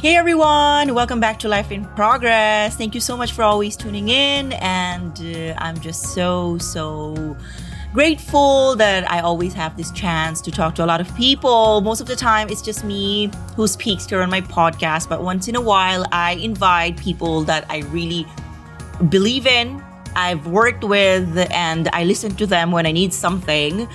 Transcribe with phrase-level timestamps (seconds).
[0.00, 2.76] Hey everyone, welcome back to Life in Progress.
[2.76, 7.36] Thank you so much for always tuning in, and uh, I'm just so, so
[7.92, 11.80] grateful that I always have this chance to talk to a lot of people.
[11.80, 15.48] Most of the time, it's just me who speaks here on my podcast, but once
[15.48, 18.24] in a while, I invite people that I really
[19.08, 19.82] believe in,
[20.14, 23.88] I've worked with, and I listen to them when I need something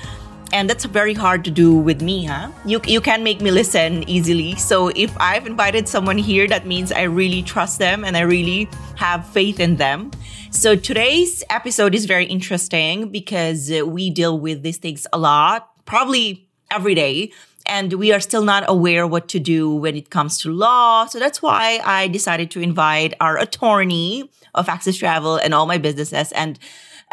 [0.54, 2.52] and that's very hard to do with me huh?
[2.64, 4.56] You, you can make me listen easily.
[4.56, 8.70] So if i've invited someone here that means i really trust them and i really
[8.96, 10.12] have faith in them.
[10.52, 16.48] So today's episode is very interesting because we deal with these things a lot probably
[16.70, 17.32] every day.
[17.66, 21.06] And we are still not aware what to do when it comes to law.
[21.06, 25.78] So that's why I decided to invite our attorney of Access Travel and all my
[25.78, 26.34] businesses.
[26.34, 26.60] And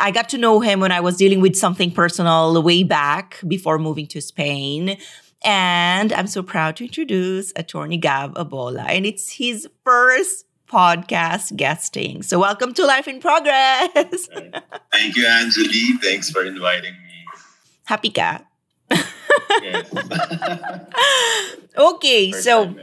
[0.00, 3.78] I got to know him when I was dealing with something personal way back before
[3.78, 4.96] moving to Spain.
[5.44, 8.86] And I'm so proud to introduce Attorney Gab Ablola.
[8.88, 12.22] And it's his first podcast guesting.
[12.22, 13.90] So welcome to Life in Progress.
[14.92, 16.00] Thank you, Angely.
[16.02, 17.26] Thanks for inviting me.
[17.84, 18.40] Happy ka?
[21.76, 22.80] okay, first so time,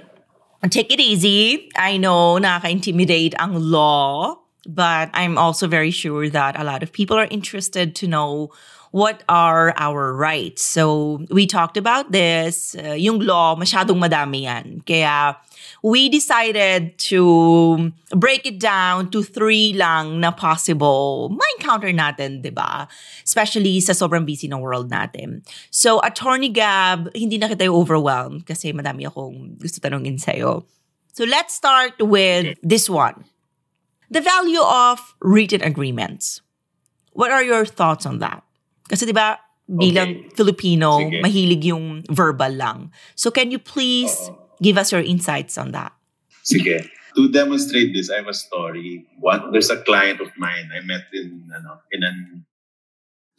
[0.69, 1.69] take it easy.
[1.75, 4.37] I know nakaka-intimidate ang law.
[4.67, 8.51] But I'm also very sure that a lot of people are interested to know
[8.91, 10.61] what are our rights.
[10.63, 12.75] So we talked about this.
[12.75, 14.81] Uh, yung law, masyadong madami yan.
[14.85, 15.35] Kaya
[15.83, 22.87] we decided to break it down to three lang na possible ma-encounter natin, di ba?
[23.23, 25.43] Especially sa sobrang busy ng world natin.
[25.69, 30.63] So, Attorney Gab, hindi na kita overwhelmed kasi madami akong gusto tanongin sa'yo.
[31.13, 33.25] So, let's start with this one.
[34.09, 36.41] The value of written agreements.
[37.11, 38.43] What are your thoughts on that?
[38.87, 40.31] Kasi 'di ba, bilang okay.
[40.31, 41.19] Filipino, Sige.
[41.19, 42.77] mahilig yung verbal lang.
[43.19, 44.55] So can you please Uh-oh.
[44.63, 45.91] give us your insights on that?
[46.47, 46.87] Sige.
[47.17, 49.09] To demonstrate this, I have a story.
[49.17, 52.45] One, there's a client of mine I met in ano, in an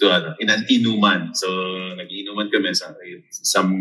[0.03, 1.31] to, ano, in an inuman.
[1.33, 1.49] So
[1.95, 2.93] nag-inuman kami sa
[3.31, 3.73] some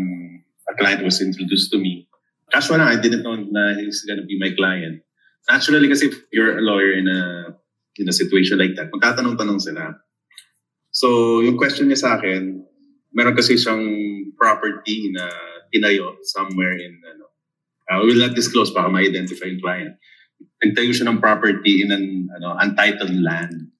[0.70, 2.06] a client was introduced to me.
[2.48, 5.02] Casual lang, I didn't know na he's gonna be my client.
[5.46, 7.20] Naturally kasi if you're a lawyer in a
[7.98, 9.98] in a situation like that, magtatanong-tanong sila.
[10.94, 12.62] So, yung question niya sa akin,
[13.12, 13.82] meron kasi siyang
[14.38, 15.26] property na
[15.74, 17.26] tinayo somewhere in, ano,
[17.90, 19.92] uh, will not disclose, baka ma-identify yung client.
[20.62, 22.06] Nagtayo siya ng property in an
[22.38, 23.74] ano, untitled land.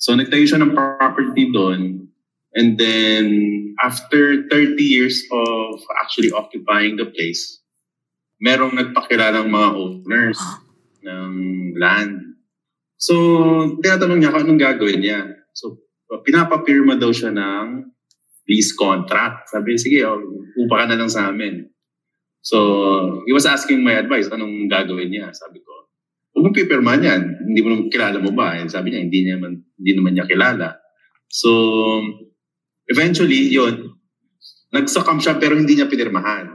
[0.00, 2.08] So, nagtayo siya ng property doon.
[2.56, 3.24] And then,
[3.84, 7.60] after 30 years of actually occupying the place,
[8.42, 10.40] merong nagpakilalang mga owners
[11.02, 11.32] ng
[11.76, 12.38] land.
[12.96, 13.14] So,
[13.82, 15.20] tinatanong niya kung anong gagawin niya.
[15.52, 15.82] So,
[16.22, 17.90] pinapapirma daw siya ng
[18.46, 19.50] lease contract.
[19.50, 20.22] Sabi, sige, oh,
[20.58, 21.66] upa ka na lang sa amin.
[22.42, 22.58] So,
[23.26, 25.30] he was asking my advice, anong gagawin niya?
[25.30, 25.72] Sabi ko,
[26.34, 27.22] huwag mong pipirma niyan.
[27.46, 28.58] Hindi mo naman kilala mo ba?
[28.58, 30.78] And sabi niya, hindi, niya man, hindi naman niya kilala.
[31.30, 31.50] So,
[32.90, 33.94] eventually, yun,
[34.74, 36.50] nagsakam siya pero hindi niya pinirmahan.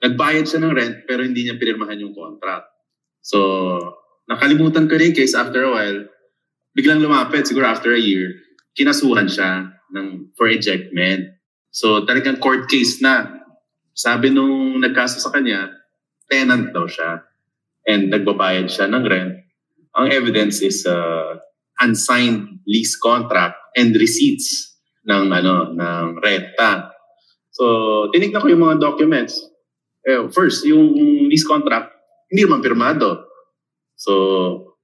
[0.00, 2.79] Nagbayad siya ng rent pero hindi niya pinirmahan yung contract.
[3.20, 3.78] So,
[4.26, 6.00] nakalimutan ko rin case after a while.
[6.76, 8.32] Biglang lumapit, siguro after a year,
[8.74, 11.36] kinasuhan siya ng, for ejectment.
[11.70, 13.42] So, talagang court case na.
[13.94, 15.70] Sabi nung nagkaso sa kanya,
[16.30, 17.26] tenant daw siya.
[17.84, 19.34] And nagbabayad siya ng rent.
[19.98, 21.42] Ang evidence is uh,
[21.82, 24.78] unsigned lease contract and receipts
[25.08, 26.94] ng ano ng renta.
[27.50, 29.36] So, tinignan ko yung mga documents.
[30.06, 30.94] Eh, first, yung
[31.26, 31.92] lease contract,
[32.30, 33.26] hindi naman pirmado.
[33.98, 34.78] So,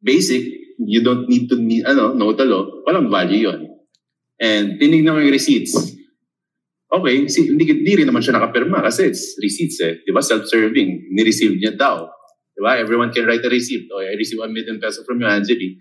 [0.00, 0.46] basic,
[0.80, 3.60] you don't need to need, ano, the law, walang value yon.
[4.40, 5.76] And tinignan mo yung receipts.
[6.90, 10.00] Okay, si, hindi, hindi rin naman siya nakapirma kasi it's receipts eh.
[10.02, 10.24] Di ba?
[10.24, 11.12] Self-serving.
[11.12, 12.08] Ni-receive niya daw.
[12.56, 12.80] Di ba?
[12.80, 13.86] Everyone can write a receipt.
[13.92, 15.78] Oh, I receive 1 million peso from you, Angeli.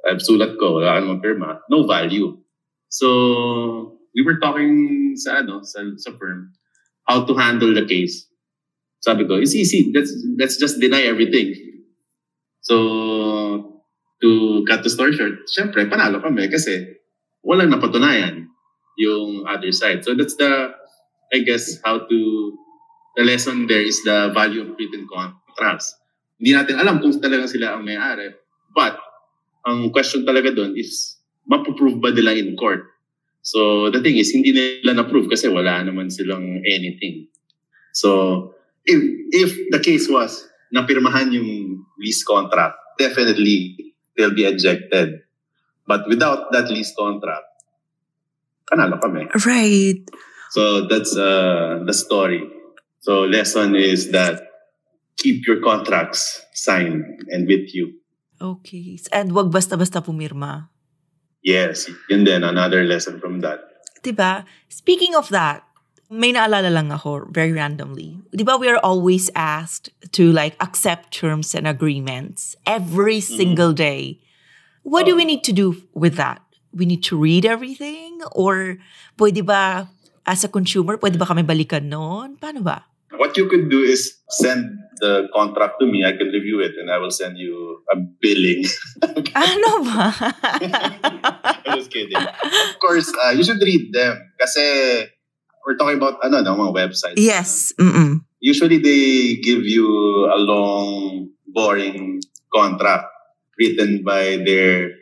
[0.00, 1.60] Uh, sulat ko, wala ka naman pirma.
[1.68, 2.40] No value.
[2.88, 6.50] So, we were talking sa, ano, sa, sa firm
[7.10, 8.29] how to handle the case.
[9.00, 9.88] Sabi ko, it's easy.
[9.92, 11.56] Let's, let's just deny everything.
[12.60, 13.80] So,
[14.20, 17.00] to cut the story short, syempre, panalo kami kasi
[17.40, 18.52] walang napatunayan
[19.00, 20.04] yung other side.
[20.04, 20.76] So that's the,
[21.32, 22.18] I guess, how to,
[23.16, 25.96] the lesson there is the value of written contracts.
[26.36, 28.36] Hindi natin alam kung talagang sila ang may-ari.
[28.76, 29.00] But,
[29.64, 31.16] ang question talaga doon is,
[31.48, 32.84] mapuprove ba nila in court?
[33.40, 37.28] So, the thing is, hindi nila na-prove kasi wala naman silang anything.
[37.96, 38.52] So,
[38.84, 39.00] if,
[39.32, 45.20] if the case was, napirmahan yung lease contract, definitely they'll be ejected.
[45.86, 47.46] But without that lease contract,
[48.70, 49.26] panalo kami.
[49.46, 50.02] Right.
[50.50, 52.46] So that's uh, the story.
[53.00, 54.50] So lesson is that
[55.16, 58.00] keep your contracts signed and with you.
[58.40, 58.96] Okay.
[59.12, 60.68] And wag basta-basta pumirma.
[61.42, 63.60] Yes, And then another lesson from that.
[64.04, 64.44] Diba?
[64.68, 65.64] Speaking of that,
[66.10, 68.18] may naalala lang ako very randomly.
[68.34, 74.18] Diba we are always asked to like accept terms and agreements every single day.
[74.82, 76.42] What do we need to do with that?
[76.74, 78.18] We need to read everything?
[78.34, 78.82] Or
[79.18, 79.86] pwede ba,
[80.26, 82.34] as a consumer, pwede ba kami balikan noon?
[82.42, 82.90] Paano ba?
[83.14, 84.66] What you could do is send
[84.98, 86.02] the contract to me.
[86.02, 88.66] I can review it and I will send you a billing.
[89.34, 90.06] Ano ba?
[91.66, 92.18] I'm just kidding.
[92.18, 94.18] Of course, uh, you should read them.
[94.38, 94.62] Kasi
[95.66, 97.18] we're talking about ano, no, mga websites.
[97.20, 97.72] yes.
[97.78, 98.24] Mm-mm.
[98.40, 99.84] Usually they give you
[100.32, 103.04] a long, boring contract
[103.60, 104.96] written by their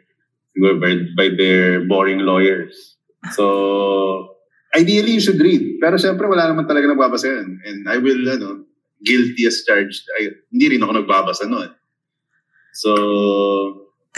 [1.15, 2.97] by, their boring lawyers.
[3.31, 4.35] So,
[4.75, 5.79] ideally, you should read.
[5.79, 7.63] Pero syempre, wala naman talaga nagbabasa yan.
[7.63, 8.67] And I will, ano,
[9.07, 10.03] guilty as charged.
[10.19, 11.71] Ay, hindi rin ako nagbabasa noon.
[12.75, 12.91] So,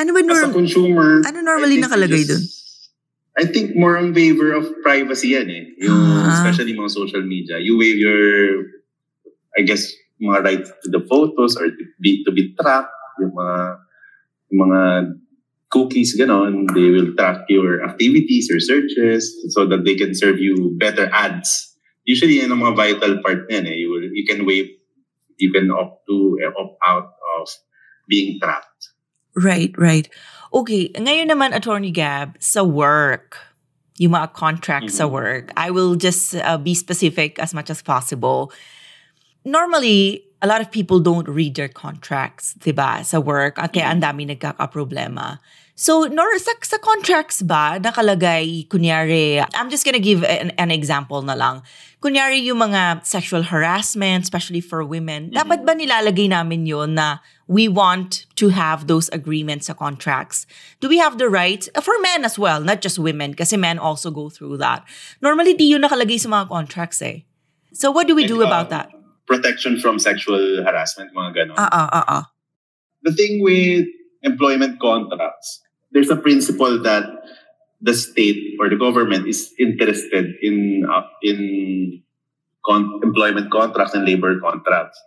[0.01, 1.21] Ano ba as a norm- consumer...
[1.29, 2.41] ano normally nakalagay dun?
[3.41, 5.65] I think more on favor of privacy yan eh.
[5.81, 6.37] Yung, Ah.
[6.37, 7.57] especially mga social media.
[7.57, 8.69] You waive your,
[9.57, 9.89] I guess,
[10.21, 12.93] mga rights to the photos or to be, to be tracked.
[13.25, 13.57] Yung mga,
[14.53, 14.81] yung mga
[15.73, 16.69] cookies, ganon.
[16.77, 21.73] They will track your activities, your searches, so that they can serve you better ads.
[22.05, 23.77] Usually, yan ang mga vital part yan eh.
[23.81, 24.69] You, will, you can waive,
[25.41, 27.09] you can opt to, eh, opt out
[27.41, 27.47] of
[28.09, 28.70] being tracked.
[29.35, 30.09] Right, right.
[30.51, 33.39] Okay, ngayon naman, Attorney Gab, sa work,
[34.01, 35.13] yung mga contracts sa Mhm.
[35.13, 38.51] work, I will just uh, be specific as much as possible.
[39.45, 44.01] Normally, a lot of people don't read their contracts, diba, sa work, Okay, kaya ang
[44.01, 45.39] dami nagkakaproblema.
[45.81, 51.25] So, nor sa, sa contracts ba, nakalagay, kunyari, I'm just gonna give an, an example
[51.25, 51.65] na lang.
[52.05, 57.67] Kunyari yung mga sexual harassment, especially for women, dapat ba nilalagay namin yun na we
[57.67, 60.47] want to have those agreements or contracts?
[60.79, 63.83] Do we have the right, uh, for men as well, not just women, kasi men
[63.83, 64.87] also go through that.
[65.19, 67.27] Normally, di yun nakalagay sa mga contracts eh.
[67.75, 68.87] So what do we do Like, about uh, that?
[69.27, 71.59] Protection from sexual harassment, mga ganon.
[71.59, 72.25] Ah, ah, ah, ah.
[73.03, 73.87] the thing with
[74.23, 75.61] employment contracts,
[75.91, 77.05] there's a principle that
[77.81, 82.03] the state or the government is interested in uh, in
[82.63, 85.01] con- employment contracts and labor contracts,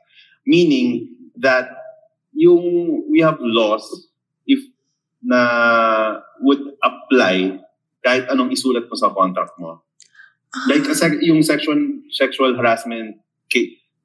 [0.45, 1.07] meaning
[1.37, 1.69] that
[2.33, 2.63] yung
[3.09, 3.85] we have laws
[4.45, 4.59] if
[5.23, 5.39] na
[6.43, 7.61] would apply
[8.03, 9.85] kahit anong isulat mo sa contract mo.
[10.69, 11.79] Like a sec- yung sexual
[12.13, 13.17] sexual harassment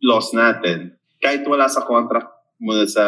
[0.03, 2.31] laws natin, kahit wala sa contract
[2.63, 3.05] mo sa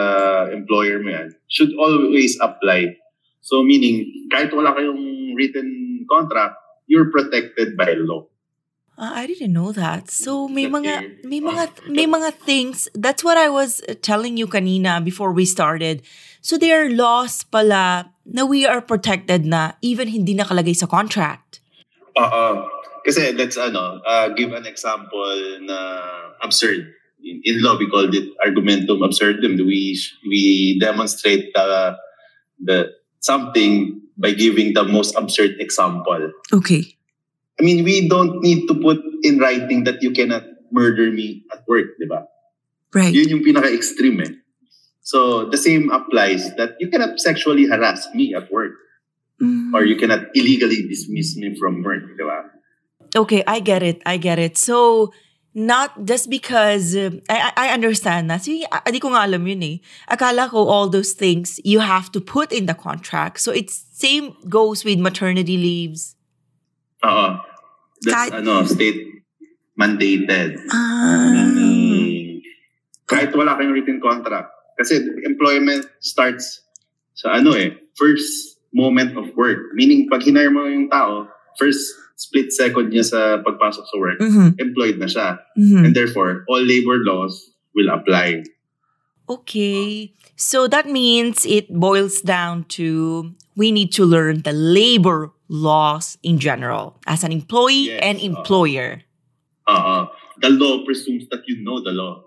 [0.50, 2.98] employer mo yan, should always apply.
[3.40, 6.58] So meaning, kahit wala kayong written contract,
[6.90, 8.29] you're protected by law.
[9.00, 10.12] Ah, I didn't know that.
[10.12, 12.84] So may mga may mga may mga things.
[12.92, 16.04] That's what I was telling you kanina before we started.
[16.44, 21.64] So there are laws pala na we are protected na even hindi nakalagay sa contract.
[22.20, 22.68] Oo.
[23.00, 25.32] Kasi let's ano, uh, give an example
[25.64, 26.04] na
[26.44, 26.92] absurd.
[27.24, 29.56] In, in law, we called it argumentum absurdum.
[29.56, 29.96] We
[30.28, 31.96] we demonstrate the,
[32.60, 32.92] the
[33.24, 36.36] something by giving the most absurd example.
[36.52, 36.99] Okay.
[37.60, 41.60] I mean, we don't need to put in writing that you cannot murder me at
[41.68, 42.24] work, di ba?
[42.96, 43.12] Right.
[43.12, 44.32] Yun yung pinaka-extreme eh.
[45.04, 48.72] So, the same applies that you cannot sexually harass me at work
[49.40, 49.72] Mm.
[49.72, 52.44] or you cannot illegally dismiss me from work, di ba?
[53.16, 54.04] Okay, I get it.
[54.04, 54.60] I get it.
[54.60, 55.08] So
[55.50, 58.38] Not just because uh, I, I understand na.
[58.38, 59.76] See, hindi ko nga alam yun eh.
[60.06, 63.42] Akala ko all those things you have to put in the contract.
[63.42, 66.14] So it's same goes with maternity leaves.
[67.02, 67.42] Oo.
[68.00, 69.00] That's Kahit- ano, state
[69.76, 70.60] mandated.
[70.72, 71.32] Ah.
[71.32, 72.40] Meaning,
[73.04, 74.52] kahit wala kayong written contract.
[74.76, 76.64] Kasi employment starts
[77.12, 79.76] sa ano eh, first moment of work.
[79.76, 81.28] Meaning, pag hinire mo yung tao,
[81.60, 84.56] first split second niya sa pagpasok sa work, Mhm.
[84.60, 85.40] employed na siya.
[85.56, 85.84] Mhm.
[85.88, 88.44] And therefore, all labor laws will apply.
[89.28, 90.12] Okay.
[90.36, 96.38] So that means it boils down to we need to learn the labor laws in
[96.38, 99.02] general as an employee Yes, and uh, employer.
[99.66, 100.06] Uh,
[100.40, 102.22] the law presumes that you know the law.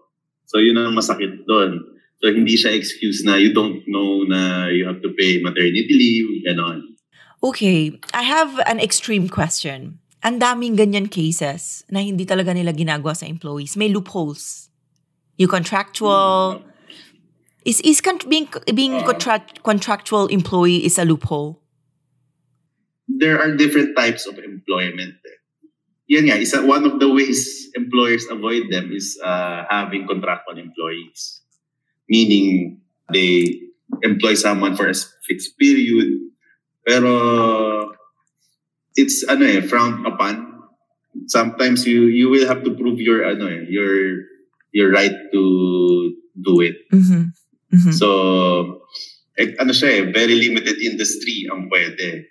[0.46, 1.82] So yun ang masakit doon.
[2.22, 6.48] So hindi siya excuse na you don't know na you have to pay maternity leave,
[6.48, 6.96] ganon.
[7.44, 10.00] Okay, I have an extreme question.
[10.24, 13.75] Ang daming ganyan cases na hindi talaga nila ginagawa sa employees.
[13.75, 14.72] May loopholes.
[15.36, 16.63] You contractual.
[17.65, 21.63] Is is con- being being contract, contractual employee is a loophole?
[23.08, 25.15] There are different types of employment.
[25.24, 25.39] eh.
[26.12, 31.39] Yan nga, isa, one of the ways employers avoid them is uh, having contractual employees.
[32.10, 33.63] Meaning, they
[34.03, 36.20] employ someone for a fixed period,
[36.84, 37.96] pero
[39.00, 40.67] it's ano eh, frowned upon.
[41.32, 44.27] Sometimes you you will have to prove your ano eh, your
[44.75, 45.41] your right to
[46.36, 46.75] do it.
[46.91, 47.32] Mm-hmm.
[47.74, 47.94] Mm-hmm.
[47.98, 48.08] So,
[49.38, 52.30] eh, ano siya eh, very limited industry ang pwede.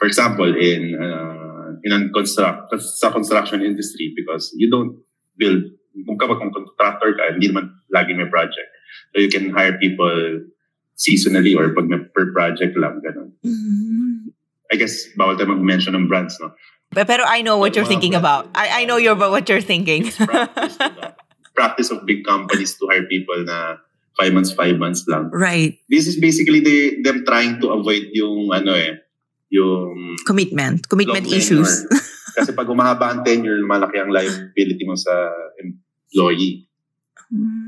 [0.00, 4.96] For example, in uh, in an construct sa construction industry because you don't
[5.36, 5.68] build
[6.06, 8.70] kung kapag kung contractor ka, hindi naman lagi may project.
[9.12, 10.48] So you can hire people
[10.96, 13.36] seasonally or pag may per project lang, ganun.
[13.44, 14.32] Mhm.
[14.70, 16.54] I guess, bawal tayo mag-mention ng brands, no?
[16.94, 18.46] But, pero I know what Pero you're mga thinking about.
[18.54, 20.10] I, I know you're what you're thinking.
[20.14, 21.14] Practice, diba?
[21.54, 23.82] Practice of big companies to hire people na
[24.18, 25.30] five months, five months lang.
[25.30, 25.78] right.
[25.88, 29.02] This is basically the, them trying to avoid yung ano eh,
[29.50, 30.88] yung Commitment.
[30.88, 31.86] Commitment issues.
[32.36, 35.12] Kasi pag umahaba ang tenure, malaki ang liability mo sa
[35.58, 36.70] employee.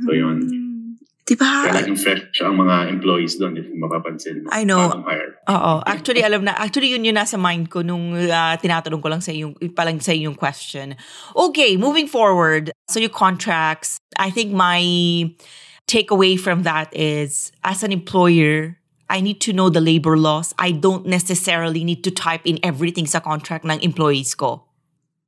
[0.06, 0.62] So yun.
[1.22, 1.46] Diba?
[1.46, 4.50] Kaya laging fresh ang mga employees doon if mapapansin mo.
[4.50, 4.90] I know.
[5.46, 5.72] Oo.
[5.86, 6.50] Actually, alam na.
[6.58, 10.10] Actually, yun yung nasa mind ko nung uh, tinatanong ko lang sa yung, palang sa
[10.10, 10.98] yung question.
[11.38, 12.74] Okay, moving forward.
[12.90, 14.82] So yung contracts, I think my
[15.86, 18.78] takeaway from that is, as an employer,
[19.10, 20.54] I need to know the labor laws.
[20.58, 24.64] I don't necessarily need to type in everything sa contract ng employees ko.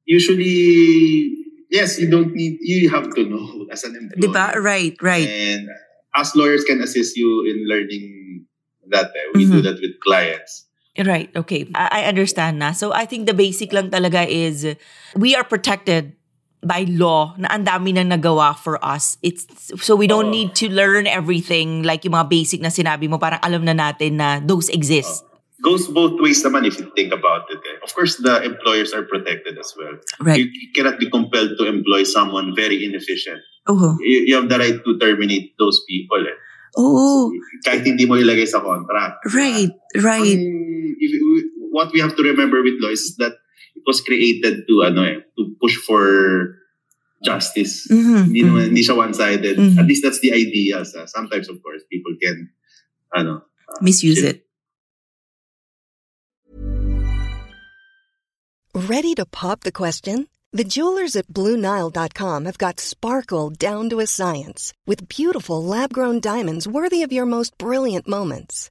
[0.06, 1.34] Usually,
[1.70, 4.32] yes, you don't need, you have to know as an employer.
[4.32, 4.54] Diba?
[4.62, 5.28] Right, right.
[5.28, 5.68] And
[6.16, 8.46] us lawyers can assist you in learning
[8.90, 9.06] that.
[9.06, 9.26] eh.
[9.34, 9.52] We Mm-hmm.
[9.52, 10.66] do that with clients.
[10.96, 11.28] Right.
[11.34, 11.66] Okay.
[11.75, 12.70] I, I understand na.
[12.70, 14.76] So I think the basic lang talaga is
[15.16, 16.14] we are protected
[16.64, 19.21] by law na ang dami na nagawa for us.
[19.21, 19.44] It's
[19.78, 20.37] so we don't Oo.
[20.37, 24.16] need to learn everything like yung mga basic na sinabi mo parang alam na natin
[24.16, 25.23] na those exist.
[25.64, 27.56] Goes both ways naman if you think about it.
[27.62, 27.76] eh.
[27.80, 29.97] Of course, the employers are protected as well.
[30.21, 30.40] Right.
[30.40, 33.40] You, you cannot be compelled to employ someone very inefficient.
[33.64, 33.97] Oh.
[34.00, 36.21] You, you have the right to terminate those people.
[36.21, 36.37] Eh.
[36.76, 37.33] Oh.
[37.64, 39.25] Kahit hindi mo ilagay sa contract.
[39.33, 39.73] Right.
[39.97, 40.37] Right.
[40.37, 41.11] Ang- if,
[41.73, 43.33] what we have to remember with law is that
[43.87, 46.03] was created to ano eh, to push for
[47.25, 47.88] justice.
[47.88, 49.57] Mhm, Hindi naman hindi siya one-sided.
[49.57, 49.79] Mhm.
[49.81, 50.85] At least that's the idea.
[50.85, 51.07] Sa.
[51.09, 52.53] Sometimes of course people can
[53.17, 54.38] ano uh, Misuse shift it.
[58.75, 60.26] Ready to pop the question?
[60.53, 66.21] The jewelers at BlueNile.com have got sparkle down to a science with beautiful lab grown
[66.21, 68.71] diamonds worthy of your most brilliant moments.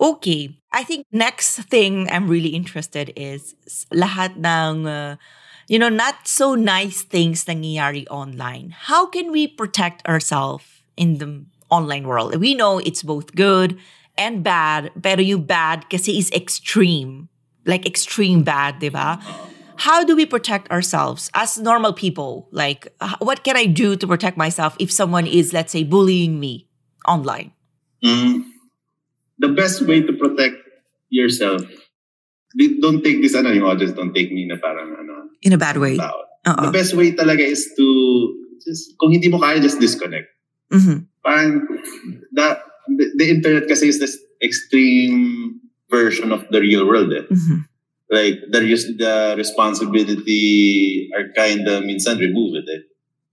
[0.00, 0.58] Okay.
[0.72, 3.54] I think next thing I'm really interested is
[3.92, 5.16] lahat ng, uh,
[5.68, 8.74] you know, not so nice things nangyayari online.
[8.74, 10.64] How can we protect ourselves
[10.96, 12.34] in the online world?
[12.36, 13.78] We know it's both good
[14.18, 17.28] and bad, pero yung bad kasi is extreme.
[17.64, 19.16] Like extreme bad, di ba?
[19.76, 22.46] How do we protect ourselves as normal people?
[22.52, 26.68] Like, what can I do to protect myself if someone is, let's say, bullying me
[27.08, 27.52] online?
[28.04, 28.44] Mm,
[29.38, 30.56] the best way to protect
[31.10, 31.62] yourself,
[32.80, 35.76] don't take this, ano, yung audience, don't take me na parang, ano, In a bad
[35.76, 35.98] way.
[35.98, 36.66] Uh-uh.
[36.66, 37.86] The best way talaga is to,
[38.64, 40.28] just, kung hindi mo kaya, just disconnect.
[40.72, 41.06] Mhm.
[41.24, 41.66] Parang,
[42.32, 45.60] the, the, the internet kasi is this extreme
[45.90, 47.12] version of the real world.
[47.12, 47.24] Eh.
[47.28, 47.64] Mhm.
[48.10, 48.60] Like, the,
[48.98, 52.68] the responsibility are kind of minsan removed.
[52.68, 52.82] Eh.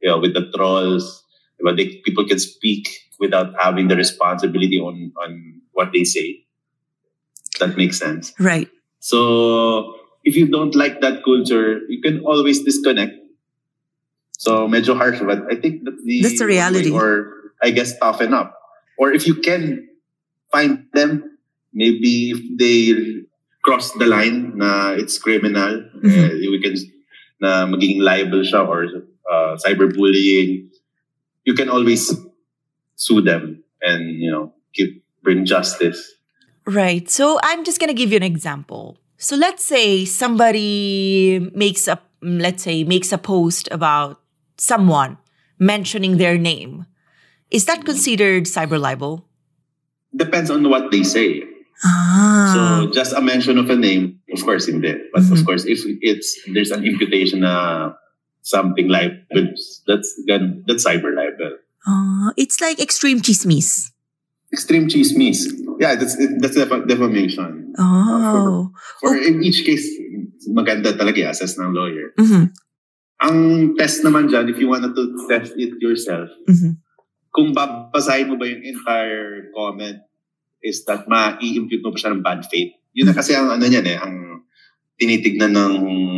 [0.02, 1.24] You know, with the trolls,
[1.60, 2.90] diba, they, people can speak
[3.22, 6.44] without having the responsibility on, on what they say.
[7.62, 8.34] That makes sense.
[8.40, 8.68] Right.
[9.00, 9.94] So,
[10.26, 13.14] if you don't like that culture, you can always disconnect.
[14.38, 16.90] So, medyo harsh, but I think that's the, That's the reality.
[16.92, 18.58] Or, I guess, toughen up.
[18.98, 19.88] Or if you can
[20.52, 21.38] find them,
[21.74, 23.22] maybe if they
[23.64, 26.42] cross the line na it's criminal, Mhm.
[26.42, 26.74] eh, we can,
[27.40, 28.90] na magiging liable siya or
[29.30, 30.70] uh, cyberbullying,
[31.46, 32.10] you can always
[33.02, 36.14] sue them and, you know, keep, bring justice.
[36.70, 37.10] Right.
[37.10, 38.98] So I'm just going to give you an example.
[39.18, 44.22] So let's say somebody makes a let's say makes a post about
[44.58, 45.18] someone
[45.58, 46.86] mentioning their name.
[47.50, 49.26] Is that considered cyber libel?
[50.16, 51.44] Depends on what they say.
[51.86, 52.54] Ah.
[52.54, 54.94] So just a mention of a name, of course, hindi.
[55.14, 55.38] But Mhm.
[55.38, 57.94] of course, if it's there's an imputation na
[58.42, 61.61] something like that's that's cyber libel.
[61.86, 63.90] Ah, it's like extreme chismis.
[64.54, 65.48] Extreme chismis.
[65.80, 67.74] Yeah, that's that's def- defamation.
[67.80, 68.70] Oh.
[69.00, 69.32] For Okay.
[69.34, 69.88] in each case,
[70.52, 72.14] maganda talaga i-assess ng lawyer.
[72.20, 72.52] Mhm.
[73.22, 73.38] Ang
[73.78, 76.78] test naman dyan, if you wanted to test it yourself, Mhm.
[77.32, 80.02] kung babasahin mo ba yung entire comment,
[80.62, 82.74] is that ma-i-impute mo pa siya ng bad faith.
[82.94, 84.46] Yun na kasi ang ano niyan eh, ang
[85.00, 85.74] tinitignan ng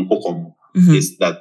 [0.10, 0.96] hukom Mhm.
[0.98, 1.40] is that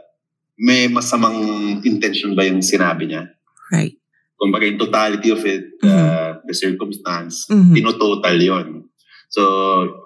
[0.55, 3.33] may masamang intention ba yung sinabi niya?
[3.73, 3.99] Right.
[4.43, 7.79] Kumbaga yung totality of it, uh, the circumstance, Mhm.
[7.79, 8.91] tinototal yon.
[9.31, 9.43] So,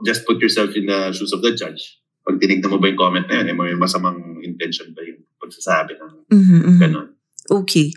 [0.04, 1.80] just put yourself in the shoes of the judge.
[2.20, 5.96] Pag tinignan mo ba yung comment na yun, eh, may masamang intention ba yung pagsasabi
[5.96, 6.80] ng Mhm, mhm.
[6.84, 7.08] ganon?
[7.48, 7.96] Okay.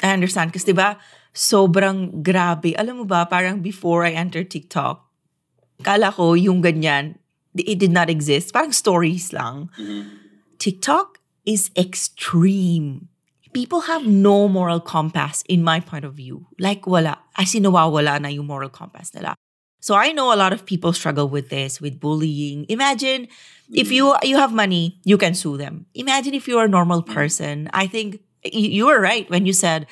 [0.00, 0.54] I understand.
[0.54, 0.96] Kasi diba,
[1.34, 2.72] sobrang grabe.
[2.78, 5.04] Alam mo ba, parang before I entered TikTok,
[5.82, 7.18] kala ko yung ganyan,
[7.52, 8.54] it did not exist.
[8.54, 9.68] Parang stories lang.
[10.56, 13.09] TikTok is extreme.
[13.52, 16.46] People have no moral compass in my point of view.
[16.58, 17.18] Like wala.
[17.36, 19.34] As in nawawala na yung moral compass nila.
[19.80, 22.66] So I know a lot of people struggle with this, with bullying.
[22.68, 23.28] Imagine
[23.72, 25.86] if you you have money, you can sue them.
[25.94, 27.70] Imagine if you're a normal person.
[27.72, 29.86] I think you were right when you said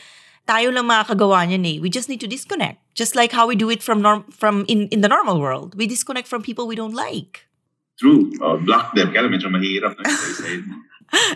[0.48, 1.76] tayo lang makakagawa niyan eh.
[1.80, 2.80] We just need to disconnect.
[2.92, 5.76] Just like how we do it from norm from in, in the normal world.
[5.76, 7.48] We disconnect from people we don't like.
[8.00, 8.32] True.
[8.40, 9.12] Oh, block them.
[9.12, 10.04] Kaya medyo mahirap na.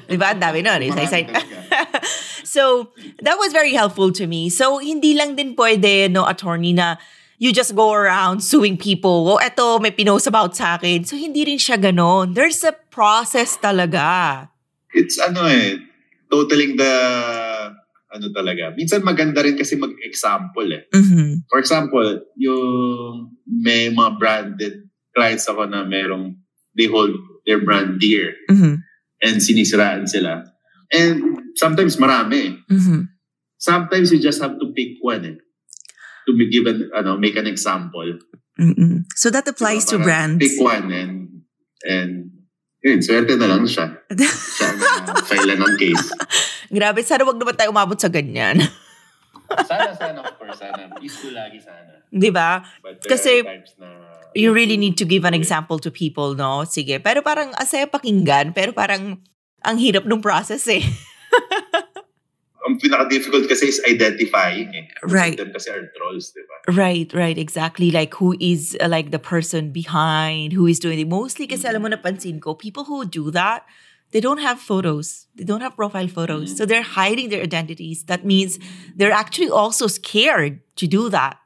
[0.08, 0.36] Diba?
[0.36, 0.80] Ang dami nun.
[0.84, 1.24] Isa-isa.
[1.24, 1.56] talaga.
[2.44, 2.92] so,
[3.24, 4.52] that was very helpful to me.
[4.52, 6.96] So, hindi lang din pwede, no, attorney, na
[7.40, 9.26] you just go around suing people.
[9.26, 11.04] Oh, eto, may pinost about sa akin.
[11.08, 12.36] So, hindi rin siya ganon.
[12.36, 14.48] There's a process talaga.
[14.92, 15.80] It's ano eh,
[16.28, 16.92] totaling the,
[18.12, 18.76] ano talaga.
[18.76, 20.84] Minsan maganda rin kasi mag-example eh.
[20.92, 21.48] Mhm.
[21.48, 24.74] For example, yung may mga branded
[25.16, 26.36] clients ako na merong,
[26.76, 28.80] they hold their brand dear Mhm.
[29.22, 30.42] And sinisiraan sila.
[30.92, 32.58] And sometimes marami.
[32.68, 33.08] Mhm.
[33.56, 35.38] Sometimes you just have to pick one eh.
[36.26, 38.18] To be given, ano, make an example.
[38.58, 39.06] Mhm.
[39.14, 40.04] So, that applies to Diba?
[40.04, 40.42] Brands.
[40.42, 41.14] Pick one and,
[41.86, 42.12] and,
[42.82, 44.02] yun, swerte na lang siya.
[44.58, 44.68] Siya
[45.06, 46.10] na file ng case.
[46.68, 48.58] Grabe, sana wag naman tayo umabot sa ganyan.
[49.66, 50.90] Sana, sana, of course, sana.
[50.98, 52.02] Peaceful lagi sana.
[52.10, 52.60] Di ba?
[52.82, 53.88] But there Kasi are times na...
[54.34, 56.64] you really need to give an example to people, no?
[56.64, 57.02] Sige.
[57.02, 59.20] Pero parang asaya pakinggan, pero parang
[59.62, 60.82] ang hirap nung process eh.
[62.62, 64.86] Ang pinaka-difficult kasi is identifying eh.
[65.02, 65.34] Right.
[65.34, 66.78] Them kasi are trolls, di ba?
[66.78, 67.90] Right, right, exactly.
[67.90, 71.10] Like who is uh, like the person behind, who is doing it.
[71.10, 73.66] Mostly kasi alam mo napansin ko, people who do that,
[74.14, 75.26] they don't have photos.
[75.34, 76.54] They don't have profile photos.
[76.54, 78.06] So they're hiding their identities.
[78.06, 78.62] That means
[78.94, 81.41] they're actually also scared to do that.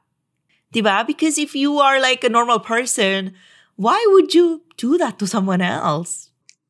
[0.73, 1.05] Diba?
[1.07, 3.33] Because if you are like a normal person,
[3.75, 6.29] why would you do that to someone else?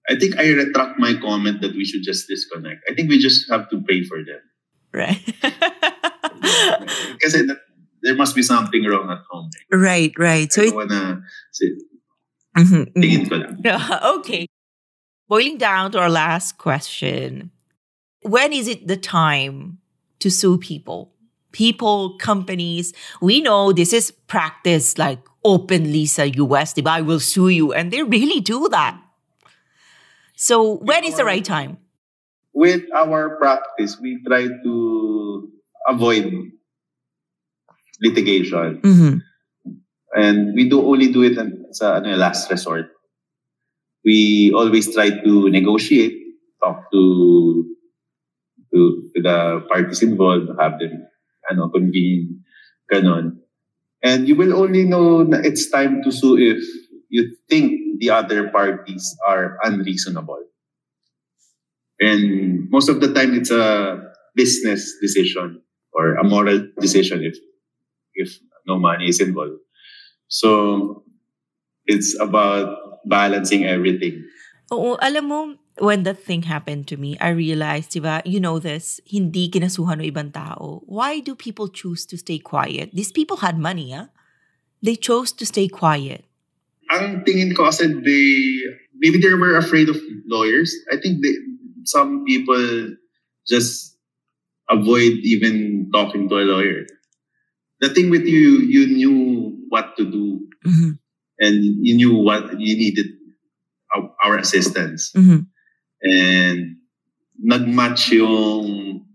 [0.09, 2.83] I think I retract my comment that we should just disconnect.
[2.89, 4.39] I think we just have to pay for them.
[4.93, 5.21] Right.
[7.21, 7.57] that,
[8.03, 9.49] there must be something wrong at home.
[9.71, 10.51] right, right.
[10.51, 11.21] So I it, wanna...
[11.51, 11.75] say-
[12.57, 13.29] Mhm, mhm.
[13.29, 13.61] Ko lang.
[14.17, 14.47] okay.
[15.29, 17.51] Boiling down to our last question.
[18.23, 19.77] When is it the time
[20.19, 21.13] to sue people?
[21.51, 26.99] People, companies, we know this is practice like openly sa US, diba?
[26.99, 27.73] I will sue you.
[27.73, 28.99] And they really do that.
[30.35, 31.77] So when is the right time?
[32.53, 35.49] With our practice, we try to
[35.87, 36.51] avoid
[38.01, 38.81] litigation.
[38.81, 39.17] Mm-hmm.
[40.15, 42.89] And we do only do it as a ano, last resort.
[44.03, 46.15] We always try to negotiate,
[46.63, 47.65] talk to
[48.73, 51.07] to, to the parties involved, have them
[51.49, 52.43] ano, convene,
[52.91, 53.39] ganon.
[54.03, 56.61] And you will only know na it's time to sue if
[57.09, 60.43] you think the other parties are unreasonable.
[61.99, 63.97] And most of the time, it's a
[64.35, 65.61] business decision
[65.93, 67.35] or a moral decision if
[68.13, 68.37] if
[68.69, 69.57] no money is involved.
[70.29, 71.03] So
[71.89, 74.21] it's about balancing everything.
[74.69, 75.39] Oo, alam mo,
[75.79, 80.11] when that thing happened to me, I realized, diba, you know this, hindi kinasuhan ng
[80.11, 80.81] ibang tao.
[80.85, 82.91] Why do people choose to stay quiet?
[82.93, 84.09] These people had money, ah.
[84.81, 86.25] They chose to stay quiet.
[86.89, 88.27] Ang tingin ko kasi they,
[88.97, 90.71] maybe they were afraid of lawyers.
[90.91, 91.33] I think they,
[91.83, 92.95] some people
[93.47, 93.97] just
[94.69, 96.85] avoid even talking to a lawyer.
[97.81, 99.17] The thing with you, you knew
[99.69, 100.99] what to do Mm-hmm.
[101.39, 103.07] and you knew what you needed
[103.95, 105.11] our, our assistance.
[105.15, 105.47] Mm-hmm.
[106.01, 106.77] And
[107.37, 109.05] nagmatch yung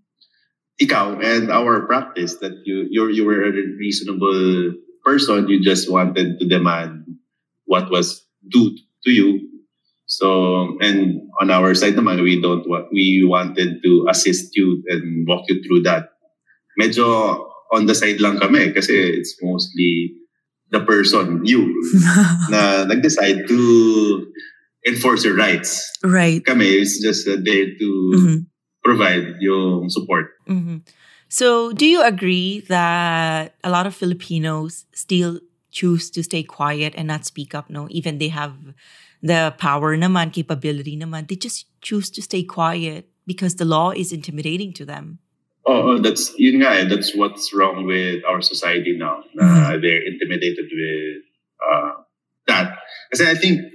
[0.81, 5.49] ikaw and our practice that you you you were a reasonable person.
[5.49, 7.07] You just wanted to demand
[7.67, 9.49] what was due to you.
[10.07, 15.27] So and on our side naman, we don't want we wanted to assist you and
[15.27, 16.11] walk you through that.
[16.81, 20.13] Medyo on the side lang kami kasi it's mostly
[20.73, 21.69] the person, you,
[22.53, 23.61] na nag-decide to
[24.87, 25.91] enforce your rights.
[26.03, 26.45] Right.
[26.45, 28.39] Kami is just uh, there to Mhm.
[28.85, 30.35] provide yung support.
[30.47, 30.83] hmm
[31.33, 35.41] So, do you agree that a lot of Filipinos still
[35.73, 37.73] choose to stay quiet and not speak up?
[37.73, 38.53] No, even they have
[39.25, 44.13] the power naman, capability naman, they just choose to stay quiet because the law is
[44.13, 45.25] intimidating to them.
[45.65, 49.25] Oh, oh, that's yun nga eh, that's what's wrong with our society now.
[49.33, 51.25] Na they're intimidated with
[51.65, 51.97] uh,
[52.45, 52.77] that.
[53.09, 53.72] Kasi I think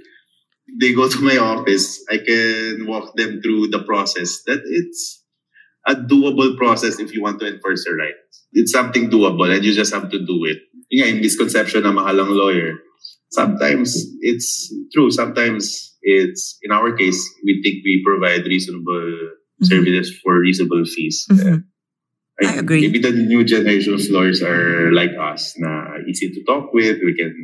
[0.80, 5.22] they go to my office, I can walk them through the process that it's
[5.86, 8.46] a doable process if you want to enforce your rights.
[8.52, 10.58] It's something doable and you just have to do it.
[10.92, 12.80] Nga, yung misconception na mahalang lawyer.
[13.30, 15.10] Sometimes it's true.
[15.10, 21.26] Sometimes it's, in our case, we think we provide reasonable services for reasonable fees.
[21.28, 21.64] Mhm.
[22.40, 22.86] I agree.
[22.86, 27.02] Maybe the new generation of lawyers are like us, na easy to talk with.
[27.02, 27.34] We can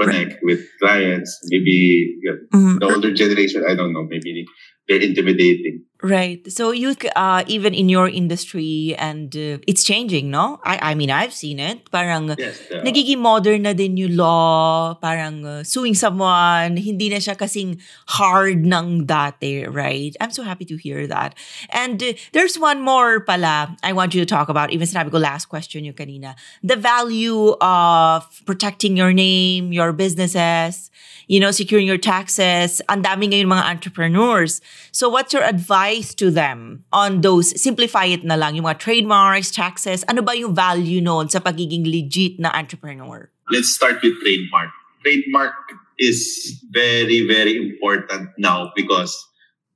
[0.00, 1.40] connect with clients.
[1.50, 2.16] Maybe
[2.54, 2.78] Mhm.
[2.80, 4.44] the older generation, I don't know, maybe
[4.88, 5.84] they're intimidating.
[5.98, 6.38] Right.
[6.46, 10.62] So you uh even in your industry and uh, it's changing, no?
[10.62, 11.90] I I mean I've seen it.
[11.90, 12.62] Parang Yes.
[12.70, 17.82] uh, nagiging modern na din yung law, parang uh, suing someone, hindi na siya kasing
[18.14, 20.14] hard ng dati, right?
[20.22, 21.34] I'm so happy to hear that.
[21.74, 25.18] And uh, there's one more pala I want you to talk about, even sinabi ko
[25.18, 26.38] last question yung kanina.
[26.62, 30.94] The value of protecting your name, your businesses,
[31.28, 32.82] you know, securing your taxes.
[32.88, 34.64] Ang dami ngayon mga entrepreneurs.
[34.90, 37.54] So what's your advice to them on those?
[37.54, 40.02] Simplify it na lang, yung mga trademarks, taxes.
[40.08, 43.28] Ano ba yung value noon sa pagiging legit na entrepreneur?
[43.50, 44.70] let's start with trademark.
[45.02, 45.54] Trademark
[45.98, 49.12] is very, very important now because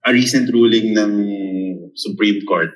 [0.04, 2.70] a recent ruling ng Supreme Court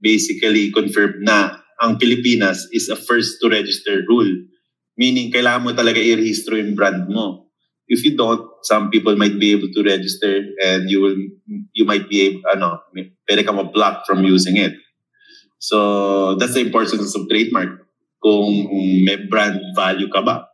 [0.00, 4.30] basically confirmed na ang Pilipinas is a first to register rule.
[4.98, 7.41] Meaning, kailangan mo talaga i-register yung brand mo.
[7.92, 11.18] If you don't, some people might be able to register and you will,
[11.76, 12.80] you might be able, ano,
[13.28, 14.72] pwede ka ma-block from using it.
[15.60, 17.84] So, that's the importance of trademark
[18.24, 18.48] kung
[19.04, 20.48] may brand value ka ba.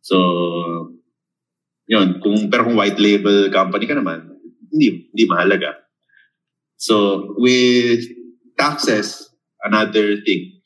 [0.00, 0.96] So,
[1.84, 2.24] yun.
[2.24, 4.32] Kung, pero kung white label company ka naman,
[4.72, 5.84] hindi, hindi mahalaga.
[6.80, 8.08] So, with
[8.56, 9.28] taxes,
[9.62, 10.64] another thing.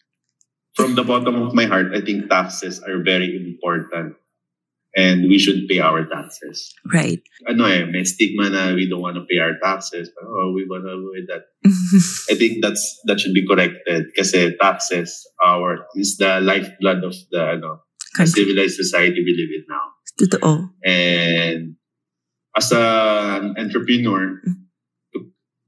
[0.79, 4.15] From the bottom of my heart, I think taxes are very important.
[4.99, 6.75] And we should pay our taxes.
[6.83, 7.23] Right.
[7.47, 10.11] Ano eh, may stigma na we don't want to pay our taxes.
[10.19, 11.55] Oh, we want to avoid that.
[12.33, 17.63] I think that's that should be corrected kasi taxes our is the lifeblood of the
[17.63, 17.87] ano
[18.19, 19.87] the civilized society we live in now.
[20.19, 20.75] Totoo.
[20.83, 21.79] And
[22.59, 24.43] as an entrepreneur,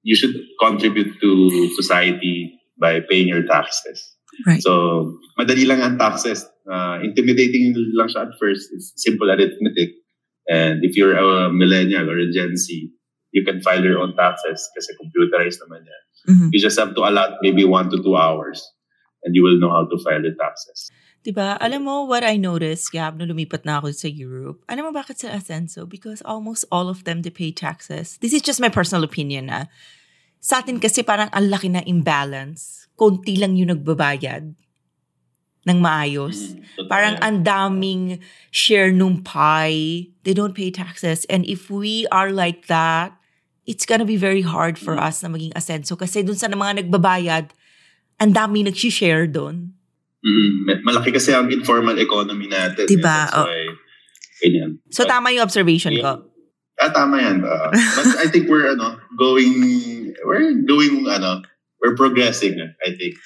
[0.02, 1.30] you should contribute to
[1.78, 4.16] society by paying your taxes.
[4.46, 4.62] Right.
[4.62, 6.49] So, madali lang ang taxes.
[6.70, 8.70] Uh, intimidating lang siya at first.
[8.70, 9.98] It's simple arithmetic.
[10.46, 12.70] And if you're a millennial or a Gen Z,
[13.35, 16.02] you can file your own taxes kasi computerized naman yan.
[16.30, 16.48] Mhm.
[16.54, 18.62] You just have to allot maybe one to two hours.
[19.24, 20.88] and you will know how to file the taxes.
[21.20, 21.61] Diba?
[21.61, 25.20] Alam mo, what I noticed, Gab, nung lumipat na ako sa Europe, alam mo bakit
[25.20, 25.85] sa Ascenso?
[25.85, 28.16] Because almost all of them, they pay taxes.
[28.24, 29.68] This is just my personal opinion, na.
[30.40, 32.88] Sa atin kasi parang ang laki na imbalance.
[32.96, 34.56] Konti lang yung nagbabayad
[35.64, 36.56] ng maayos.
[36.56, 38.16] Mm, Parang ang daming
[38.48, 40.08] share nung pie.
[40.24, 41.28] They don't pay taxes.
[41.28, 43.12] And if we are like that,
[43.68, 45.94] it's gonna be very hard for us na maging asenso.
[45.94, 47.52] Kasi dun sa mga nagbabayad,
[48.16, 49.76] ang dami nag-share doon.
[50.20, 52.84] Mm, ma- malaki kasi ang informal economy natin.
[52.84, 53.08] Diba?
[53.08, 53.28] Eh.
[53.28, 53.48] That's Oh.
[53.48, 53.64] why,
[54.40, 54.70] ganyan.
[54.92, 56.24] So But- tama yung observation ko.
[56.80, 57.44] Ah, tama yan.
[57.44, 57.68] ah.
[57.72, 59.52] but I think we're ano, going,
[60.24, 61.44] we're doing, ano,
[61.84, 63.20] we're progressing, I think.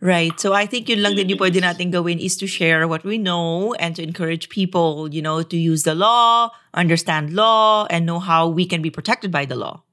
[0.00, 0.32] Right.
[0.40, 3.20] So I think yun lang din yung pwede natin gawin is to share what we
[3.20, 8.16] know and to encourage people, you know, to use the law, understand law, and know
[8.16, 9.84] how we can be protected by the law.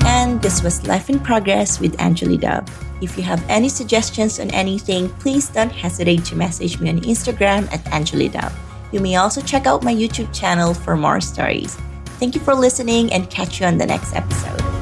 [0.07, 2.71] And this was Life in Progress with Angely Dub.
[3.03, 7.71] If you have any suggestions on anything, please don't hesitate to message me on Instagram
[7.71, 8.51] at Angely Dub.
[8.93, 11.77] You may also check out my YouTube channel for more stories.
[12.17, 14.82] Thank you for listening and catch you on the next episode.